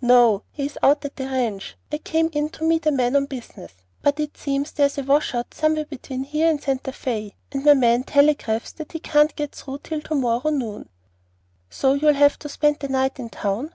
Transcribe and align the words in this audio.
"No; 0.00 0.42
he 0.50 0.66
is 0.66 0.76
out 0.82 1.04
at 1.04 1.14
the 1.14 1.26
ranch. 1.26 1.76
I 1.92 1.98
came 1.98 2.30
in 2.32 2.48
to 2.48 2.64
meet 2.64 2.84
a 2.86 2.90
man 2.90 3.14
on 3.14 3.26
business; 3.26 3.74
but 4.02 4.18
it 4.18 4.36
seems 4.36 4.72
there's 4.72 4.98
a 4.98 5.04
wash 5.04 5.36
out 5.36 5.54
somewhere 5.54 5.84
between 5.84 6.24
here 6.24 6.50
and 6.50 6.60
Santa 6.60 6.90
Fé, 6.90 7.34
and 7.52 7.64
my 7.64 7.74
man 7.74 8.02
telegraphs 8.02 8.72
that 8.72 8.90
he 8.90 8.98
can't 8.98 9.36
get 9.36 9.52
through 9.54 9.78
till 9.84 10.00
to 10.00 10.16
morrow 10.16 10.50
noon." 10.50 10.88
"So 11.70 11.92
you 11.94 12.08
will 12.08 12.48
spend 12.48 12.80
the 12.80 12.88
night 12.88 13.20
in 13.20 13.30
town." 13.30 13.72